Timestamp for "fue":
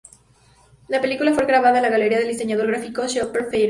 1.31-1.45